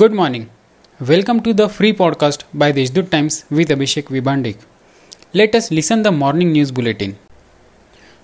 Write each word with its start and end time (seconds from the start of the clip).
Good 0.00 0.14
morning. 0.14 0.48
Welcome 1.00 1.42
to 1.42 1.52
the 1.52 1.68
free 1.68 1.92
podcast 1.92 2.44
by 2.54 2.72
the 2.72 2.82
Deshdoot 2.82 3.10
Times 3.10 3.44
with 3.50 3.68
Abhishek 3.68 4.04
Vibandik. 4.14 4.56
Let 5.34 5.54
us 5.54 5.70
listen 5.70 6.02
the 6.02 6.10
morning 6.10 6.52
news 6.52 6.70
bulletin. 6.70 7.18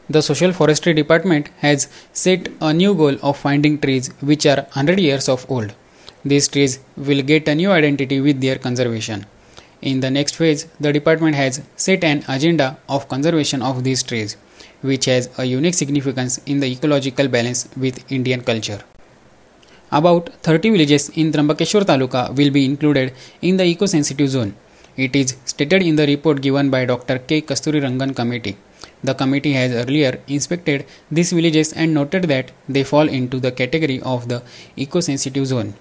The 0.08 0.22
Social 0.22 0.54
Forestry 0.54 0.94
Department 0.94 1.50
has 1.58 1.88
set 2.14 2.48
a 2.62 2.72
new 2.72 2.94
goal 2.94 3.16
of 3.22 3.36
finding 3.36 3.78
trees 3.78 4.08
which 4.22 4.46
are 4.46 4.62
100 4.62 4.98
years 4.98 5.28
of 5.28 5.44
old. 5.50 5.74
These 6.24 6.48
trees 6.48 6.78
will 6.96 7.20
get 7.20 7.48
a 7.48 7.54
new 7.54 7.70
identity 7.70 8.22
with 8.22 8.40
their 8.40 8.56
conservation. 8.56 9.26
In 9.82 10.00
the 10.00 10.10
next 10.10 10.36
phase, 10.36 10.68
the 10.80 10.90
department 10.90 11.36
has 11.36 11.60
set 11.76 12.02
an 12.02 12.24
agenda 12.28 12.78
of 12.88 13.08
conservation 13.08 13.60
of 13.60 13.84
these 13.84 14.02
trees, 14.02 14.38
which 14.80 15.04
has 15.04 15.28
a 15.36 15.44
unique 15.44 15.74
significance 15.74 16.38
in 16.46 16.60
the 16.60 16.72
ecological 16.72 17.28
balance 17.28 17.68
with 17.76 18.10
Indian 18.10 18.40
culture. 18.40 18.80
About 19.90 20.28
30 20.42 20.70
villages 20.70 21.08
in 21.10 21.32
Trimbakeshwar 21.32 21.82
Taluka 21.82 22.34
will 22.36 22.50
be 22.50 22.66
included 22.66 23.14
in 23.40 23.56
the 23.56 23.64
eco-sensitive 23.64 24.28
zone. 24.28 24.54
It 24.98 25.16
is 25.16 25.36
stated 25.46 25.82
in 25.82 25.96
the 25.96 26.06
report 26.06 26.42
given 26.42 26.68
by 26.68 26.84
Dr. 26.84 27.18
K. 27.18 27.40
Kasturirangan 27.40 28.14
committee. 28.14 28.58
The 29.02 29.14
committee 29.14 29.54
has 29.54 29.72
earlier 29.72 30.20
inspected 30.26 30.84
these 31.10 31.32
villages 31.32 31.72
and 31.72 31.94
noted 31.94 32.24
that 32.24 32.50
they 32.68 32.84
fall 32.84 33.08
into 33.08 33.40
the 33.40 33.50
category 33.50 34.00
of 34.02 34.28
the 34.28 34.42
eco-sensitive 34.76 35.46
zone. 35.46 35.74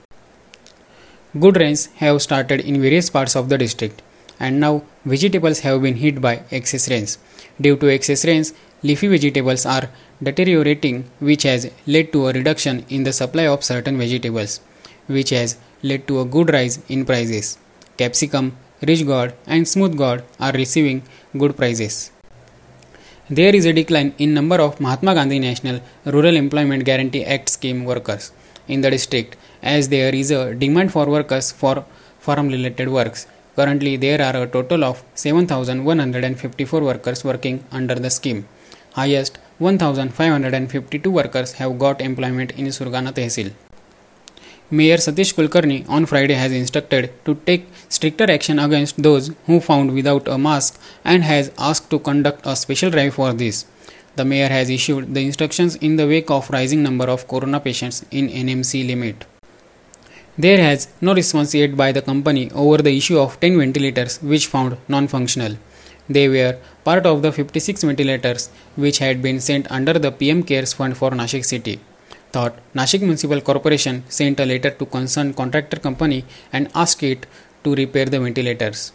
Good 1.37 1.57
rains 1.57 1.87
have 1.97 2.21
started 2.21 2.61
in 2.61 2.81
various 2.81 3.09
parts 3.09 3.35
of 3.35 3.49
the 3.49 3.57
district 3.57 4.01
and 4.39 4.61
now 4.61 4.83
vegetables 5.03 5.59
have 5.61 5.81
been 5.81 5.95
hit 5.95 6.21
by 6.21 6.43
excess 6.49 6.89
rains. 6.89 7.17
Due 7.59 7.75
to 7.75 7.89
excess 7.89 8.23
rains, 8.23 8.53
leafy 8.83 9.07
vegetables 9.07 9.65
are 9.65 9.89
deteriorating 10.21 11.03
which 11.19 11.43
has 11.43 11.69
led 11.87 12.11
to 12.13 12.27
a 12.27 12.33
reduction 12.33 12.85
in 12.89 13.03
the 13.03 13.13
supply 13.13 13.47
of 13.47 13.63
certain 13.63 13.97
vegetables 13.97 14.59
which 15.07 15.31
has 15.31 15.57
led 15.83 16.07
to 16.07 16.19
a 16.21 16.25
good 16.25 16.51
rise 16.51 16.79
in 16.87 17.05
prices. 17.05 17.57
Capsicum, 17.97 18.55
ridge 18.81 19.05
gourd 19.05 19.33
and 19.47 19.67
smooth 19.67 19.97
gourd 19.97 20.23
are 20.39 20.51
receiving 20.51 21.01
good 21.35 21.55
prices. 21.57 22.11
There 23.29 23.55
is 23.55 23.65
a 23.65 23.73
decline 23.73 24.13
in 24.19 24.33
number 24.33 24.61
of 24.61 24.79
Mahatma 24.79 25.13
Gandhi 25.15 25.39
National 25.39 25.81
Rural 26.05 26.35
Employment 26.35 26.85
Guarantee 26.85 27.25
Act 27.25 27.49
scheme 27.49 27.83
workers 27.83 28.31
in 28.67 28.81
the 28.81 28.91
district 28.91 29.35
as 29.61 29.89
there 29.89 30.13
is 30.13 30.29
a 30.31 30.53
demand 30.53 30.91
for 30.91 31.07
workers 31.07 31.51
for 31.51 31.83
farm 32.19 32.49
related 32.49 32.89
works. 32.89 33.27
Currently, 33.55 33.97
there 33.97 34.21
are 34.21 34.43
a 34.43 34.47
total 34.47 34.83
of 34.83 35.03
7,154 35.15 36.81
workers 36.81 37.23
working 37.23 37.63
under 37.71 37.95
the 37.95 38.09
scheme. 38.09 38.47
Highest 38.93 39.37
1,552 39.59 41.09
workers 41.09 41.53
have 41.53 41.77
got 41.79 42.01
employment 42.01 42.51
in 42.51 42.67
Surgana 42.67 43.13
Tehsil. 43.13 43.51
Mayor 44.69 44.97
Satish 44.97 45.33
Kulkarni 45.33 45.87
on 45.87 46.05
Friday 46.05 46.33
has 46.33 46.51
instructed 46.51 47.11
to 47.23 47.35
take 47.45 47.67
stricter 47.87 48.29
action 48.29 48.59
against 48.59 49.01
those 49.01 49.31
who 49.45 49.61
found 49.61 49.93
without 49.93 50.27
a 50.27 50.37
mask 50.37 50.79
and 51.05 51.23
has 51.23 51.51
asked 51.57 51.89
to 51.89 51.99
conduct 51.99 52.45
a 52.45 52.55
special 52.55 52.89
drive 52.89 53.13
for 53.13 53.31
this. 53.31 53.65
The 54.17 54.25
mayor 54.25 54.49
has 54.49 54.69
issued 54.69 55.13
the 55.13 55.25
instructions 55.25 55.75
in 55.75 55.95
the 55.95 56.07
wake 56.07 56.29
of 56.29 56.49
rising 56.49 56.83
number 56.83 57.05
of 57.05 57.27
corona 57.27 57.59
patients 57.59 58.05
in 58.11 58.27
NMC 58.27 58.85
limit. 58.85 59.25
There 60.37 60.61
has 60.61 60.87
no 61.01 61.15
response 61.15 61.55
yet 61.55 61.77
by 61.77 61.91
the 61.91 62.01
company 62.01 62.51
over 62.51 62.79
the 62.79 62.95
issue 62.97 63.17
of 63.19 63.39
10 63.39 63.57
ventilators 63.57 64.21
which 64.21 64.47
found 64.47 64.77
non-functional. 64.87 65.57
They 66.09 66.27
were 66.29 66.57
part 66.83 67.05
of 67.05 67.21
the 67.21 67.31
56 67.31 67.83
ventilators 67.83 68.49
which 68.75 68.99
had 68.99 69.21
been 69.21 69.39
sent 69.39 69.69
under 69.71 69.93
the 69.93 70.11
PM 70.11 70.43
Cares 70.43 70.73
Fund 70.73 70.97
for 70.97 71.11
Nashik 71.11 71.45
city. 71.45 71.79
Thought 72.31 72.55
Nashik 72.73 73.01
Municipal 73.01 73.41
Corporation 73.41 74.03
sent 74.09 74.39
a 74.39 74.45
letter 74.45 74.71
to 74.71 74.85
concerned 74.85 75.35
contractor 75.35 75.79
company 75.79 76.25
and 76.53 76.69
asked 76.75 77.03
it 77.03 77.25
to 77.63 77.75
repair 77.75 78.05
the 78.05 78.19
ventilators. 78.19 78.93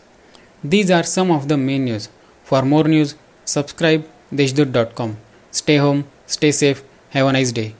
These 0.64 0.90
are 0.90 1.02
some 1.02 1.30
of 1.30 1.48
the 1.48 1.56
main 1.56 1.84
news. 1.84 2.08
For 2.44 2.62
more 2.62 2.84
news, 2.84 3.14
subscribe 3.44 4.04
deshdoot.com. 4.32 5.16
Stay 5.50 5.76
home, 5.76 6.04
stay 6.26 6.50
safe, 6.50 6.82
have 7.10 7.26
a 7.26 7.32
nice 7.32 7.52
day. 7.52 7.74